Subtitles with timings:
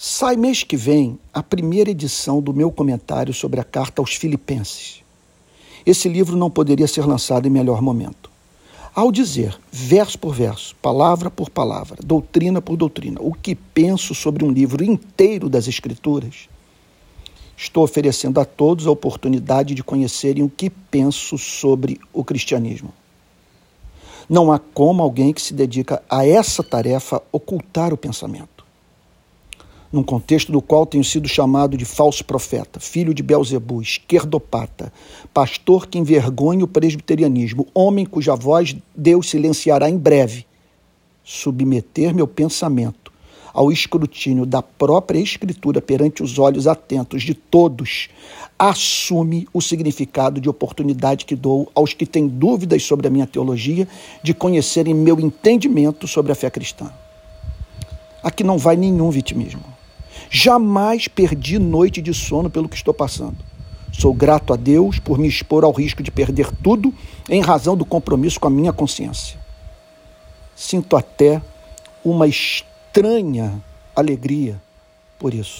[0.00, 5.02] Sai mês que vem a primeira edição do meu comentário sobre a carta aos Filipenses.
[5.84, 8.30] Esse livro não poderia ser lançado em melhor momento.
[8.94, 14.44] Ao dizer, verso por verso, palavra por palavra, doutrina por doutrina, o que penso sobre
[14.44, 16.48] um livro inteiro das Escrituras,
[17.56, 22.94] estou oferecendo a todos a oportunidade de conhecerem o que penso sobre o cristianismo.
[24.30, 28.57] Não há como alguém que se dedica a essa tarefa ocultar o pensamento
[29.92, 34.92] num contexto do qual tenho sido chamado de falso profeta, filho de Belzebu, esquerdopata,
[35.32, 40.46] pastor que envergonha o presbiterianismo, homem cuja voz Deus silenciará em breve,
[41.24, 43.08] submeter meu pensamento
[43.52, 48.08] ao escrutínio da própria Escritura perante os olhos atentos de todos,
[48.58, 53.88] assume o significado de oportunidade que dou aos que têm dúvidas sobre a minha teologia
[54.22, 56.92] de conhecerem meu entendimento sobre a fé cristã.
[58.22, 59.77] Aqui não vai nenhum vitimismo.
[60.30, 63.36] Jamais perdi noite de sono pelo que estou passando.
[63.92, 66.92] Sou grato a Deus por me expor ao risco de perder tudo
[67.28, 69.38] em razão do compromisso com a minha consciência.
[70.54, 71.42] Sinto até
[72.04, 73.62] uma estranha
[73.94, 74.60] alegria
[75.18, 75.56] por isso.